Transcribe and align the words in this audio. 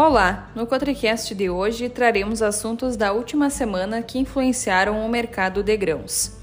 Olá! 0.00 0.48
No 0.54 0.64
Cotricast 0.64 1.34
de 1.34 1.50
hoje 1.50 1.88
traremos 1.88 2.40
assuntos 2.40 2.96
da 2.96 3.12
última 3.12 3.50
semana 3.50 4.00
que 4.00 4.16
influenciaram 4.16 5.04
o 5.04 5.08
mercado 5.08 5.60
de 5.60 5.76
grãos. 5.76 6.36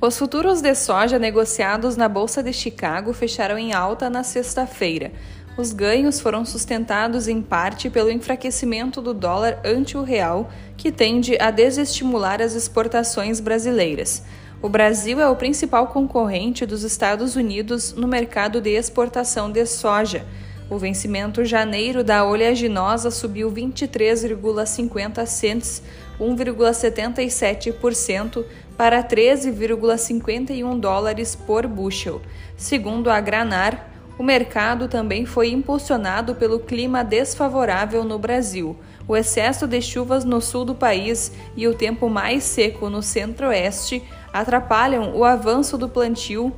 Os 0.00 0.18
futuros 0.18 0.60
de 0.60 0.74
soja 0.74 1.20
negociados 1.20 1.96
na 1.96 2.08
Bolsa 2.08 2.42
de 2.42 2.52
Chicago 2.52 3.12
fecharam 3.12 3.56
em 3.56 3.72
alta 3.72 4.10
na 4.10 4.24
sexta-feira. 4.24 5.12
Os 5.56 5.72
ganhos 5.72 6.18
foram 6.18 6.44
sustentados 6.44 7.28
em 7.28 7.40
parte 7.40 7.88
pelo 7.88 8.10
enfraquecimento 8.10 9.00
do 9.00 9.14
dólar 9.14 9.60
ante 9.64 9.96
o 9.96 10.02
real, 10.02 10.50
que 10.76 10.90
tende 10.90 11.40
a 11.40 11.52
desestimular 11.52 12.42
as 12.42 12.54
exportações 12.54 13.38
brasileiras. 13.38 14.24
O 14.60 14.68
Brasil 14.68 15.20
é 15.20 15.28
o 15.28 15.36
principal 15.36 15.86
concorrente 15.86 16.66
dos 16.66 16.82
Estados 16.82 17.36
Unidos 17.36 17.92
no 17.92 18.08
mercado 18.08 18.60
de 18.60 18.70
exportação 18.70 19.48
de 19.48 19.64
soja. 19.64 20.26
O 20.70 20.78
vencimento 20.78 21.44
janeiro 21.44 22.02
da 22.04 22.24
oleaginosa 22.24 23.10
subiu 23.10 23.50
23,50 23.50 25.26
cents, 25.26 25.82
1,77% 26.20 28.44
para 28.76 29.02
13,51 29.02 30.78
dólares 30.78 31.34
por 31.34 31.66
bushel. 31.66 32.22
Segundo 32.56 33.10
a 33.10 33.20
Granar, 33.20 33.90
o 34.16 34.22
mercado 34.22 34.86
também 34.86 35.26
foi 35.26 35.50
impulsionado 35.50 36.36
pelo 36.36 36.60
clima 36.60 37.02
desfavorável 37.02 38.04
no 38.04 38.16
Brasil. 38.16 38.76
O 39.08 39.16
excesso 39.16 39.66
de 39.66 39.82
chuvas 39.82 40.24
no 40.24 40.40
sul 40.40 40.64
do 40.64 40.74
país 40.74 41.32
e 41.56 41.66
o 41.66 41.74
tempo 41.74 42.08
mais 42.08 42.44
seco 42.44 42.88
no 42.88 43.02
centro-oeste 43.02 44.04
atrapalham 44.32 45.16
o 45.16 45.24
avanço 45.24 45.76
do 45.76 45.88
plantio 45.88 46.54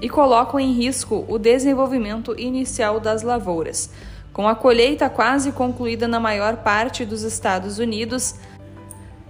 e 0.00 0.08
colocam 0.08 0.58
em 0.58 0.72
risco 0.72 1.24
o 1.28 1.38
desenvolvimento 1.38 2.34
inicial 2.38 2.98
das 2.98 3.22
lavouras. 3.22 3.90
Com 4.32 4.46
a 4.48 4.54
colheita 4.54 5.10
quase 5.10 5.52
concluída 5.52 6.06
na 6.06 6.20
maior 6.20 6.58
parte 6.58 7.04
dos 7.04 7.22
Estados 7.22 7.78
Unidos, 7.78 8.36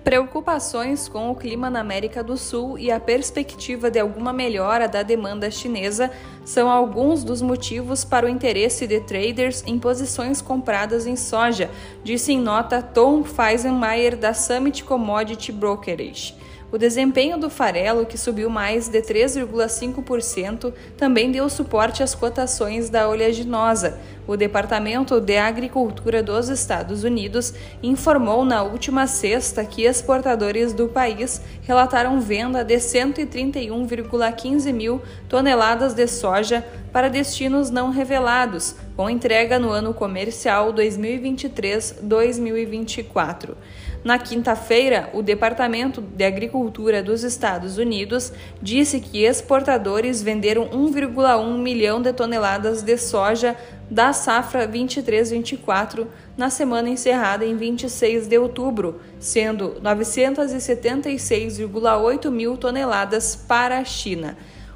preocupações 0.05 1.09
com 1.09 1.31
o 1.31 1.35
clima 1.35 1.69
na 1.69 1.81
América 1.81 2.23
do 2.23 2.37
Sul 2.37 2.79
e 2.79 2.91
a 2.91 2.99
perspectiva 2.99 3.91
de 3.91 3.99
alguma 3.99 4.33
melhora 4.33 4.89
da 4.89 5.03
demanda 5.03 5.51
chinesa 5.51 6.11
são 6.45 6.71
alguns 6.71 7.23
dos 7.23 7.43
motivos 7.43 8.05
para 8.05 8.27
o 8.27 8.29
interesse 8.29 8.87
de 8.87 9.01
traders 9.01 9.62
em 9.67 9.79
posições 9.79 10.41
compradas 10.41 11.07
em 11.07 11.17
soja, 11.17 11.71
disse 12.03 12.33
em 12.33 12.41
nota 12.41 12.83
Tom 12.83 13.23
Feisenmayer 13.23 14.17
da 14.17 14.33
Summit 14.33 14.84
Commodity 14.84 15.53
Brokerage. 15.53 16.34
O 16.73 16.79
desempenho 16.79 17.37
do 17.37 17.51
farelo, 17.51 18.07
que 18.07 18.17
subiu 18.17 18.49
mais 18.49 18.87
de 18.87 19.03
3,5%, 19.03 20.73
também 20.97 21.33
deu 21.33 21.49
suporte 21.49 22.01
às 22.01 22.15
cotações 22.15 22.89
da 22.89 23.09
oleaginosa. 23.09 23.99
O 24.25 24.37
Departamento 24.37 25.21
de 25.21 25.37
Agricultura 25.37 26.23
dos 26.23 26.49
Estados 26.49 27.03
Unidos 27.03 27.53
informou 27.83 28.45
na 28.45 28.62
última 28.62 29.09
sexta 29.09 29.65
que 29.65 29.83
exportadores 29.83 30.73
do 30.73 30.87
país 30.87 31.43
relataram 31.62 32.21
venda 32.21 32.62
de 32.62 32.77
131,15 32.77 34.73
mil 34.73 35.03
toneladas 35.29 35.93
de 35.93 36.07
soja 36.07 36.65
para 36.93 37.09
destinos 37.09 37.69
não 37.71 37.91
revelados, 37.91 38.77
com 38.97 39.11
entrega 39.11 39.59
no 39.59 39.71
ano 39.71 39.93
comercial 39.93 40.73
2023-2024. 40.73 43.57
Na 44.03 44.19
quinta-feira, 44.19 45.11
o 45.12 45.23
Departamento 45.23 46.01
de 46.01 46.25
Agricultura 46.25 47.03
dos 47.03 47.23
Estados 47.23 47.77
Unidos 47.77 48.33
disse 48.62 48.98
que 48.98 49.25
exportadores 49.25 50.23
venderam 50.23 50.70
1,1 50.70 51.59
milhão 51.59 52.01
de 52.01 52.11
toneladas 52.15 52.83
de 52.83 52.97
soja 52.97 53.55
da 53.91 54.15
safra 54.15 54.67
23-24 54.67 56.06
na 56.34 56.48
semana 56.48 56.89
encerrada 56.89 57.45
em 57.45 57.55
26 57.56 58.27
de 58.27 58.39
outubro, 58.39 59.03
sendo 59.19 59.78
976,8 59.83 62.31
mil 62.31 62.56
toneladas 62.56 63.37
para 63.37 63.78
a 63.78 63.84
China. 63.84 64.34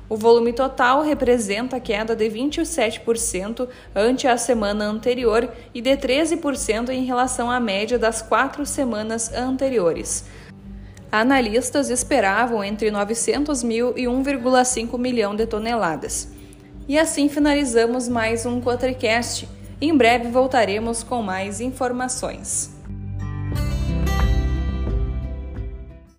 O 0.09 0.17
volume 0.17 0.53
total 0.53 1.03
representa 1.03 1.81
queda 1.81 2.15
de 2.15 2.29
27% 2.29 3.67
ante 3.95 4.29
a 4.29 4.37
semana 4.37 4.85
anterior 4.85 5.49
e 5.73 5.81
de 5.81 5.97
13% 5.97 6.91
em 6.91 7.05
relação 7.05 7.51
à 7.51 7.59
média 7.59 7.99
das 7.99 8.21
quatro 8.21 8.67
semanas 8.67 9.33
anteriores. 9.33 10.27
Analistas 11.11 11.91
esperavam 11.91 12.63
entre 12.63 12.91
900 12.91 13.63
mil 13.63 13.97
e 13.97 14.03
1,5 14.05 14.99
milhão 14.99 15.35
de 15.35 15.47
toneladas. 15.47 16.29
E 16.87 16.99
assim 16.99 17.29
finalizamos 17.29 18.09
mais 18.09 18.45
um 18.45 18.61
Quatricast. 18.61 19.49
Em 19.81 19.97
breve 19.97 20.29
voltaremos 20.29 21.03
com 21.03 21.23
mais 21.23 21.61
informações. 21.61 22.74